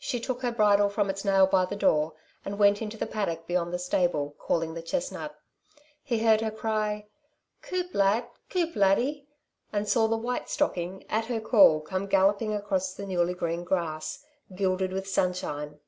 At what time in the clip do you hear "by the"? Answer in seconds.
1.46-1.76